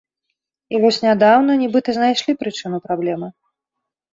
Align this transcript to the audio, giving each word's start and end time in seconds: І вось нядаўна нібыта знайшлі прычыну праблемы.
І 0.75 0.79
вось 0.85 0.97
нядаўна 1.07 1.57
нібыта 1.65 1.89
знайшлі 1.99 2.31
прычыну 2.41 2.77
праблемы. 2.89 3.27